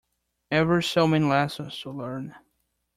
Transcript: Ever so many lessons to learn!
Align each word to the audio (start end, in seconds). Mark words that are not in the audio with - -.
Ever 0.49 0.81
so 0.81 1.05
many 1.07 1.25
lessons 1.27 1.79
to 1.81 1.91
learn! 1.91 2.33